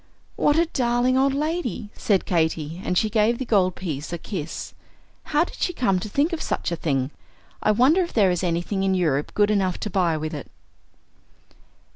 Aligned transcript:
"What 0.35 0.55
a 0.57 0.65
darling 0.65 1.15
old 1.15 1.35
lady!" 1.35 1.91
said 1.93 2.25
Katy; 2.25 2.81
and 2.83 2.97
she 2.97 3.07
gave 3.07 3.37
the 3.37 3.45
gold 3.45 3.75
piece 3.75 4.11
a 4.11 4.17
kiss. 4.17 4.73
"How 5.25 5.43
did 5.43 5.57
she 5.61 5.73
come 5.73 5.99
to 5.99 6.09
think 6.09 6.33
of 6.33 6.41
such 6.41 6.71
a 6.71 6.75
thing? 6.75 7.11
I 7.61 7.69
wonder 7.69 8.01
if 8.01 8.11
there 8.13 8.31
is 8.31 8.43
anything 8.43 8.81
in 8.81 8.95
Europe 8.95 9.31
good 9.35 9.51
enough 9.51 9.77
to 9.81 9.91
buy 9.91 10.17
with 10.17 10.33
it?" 10.33 10.49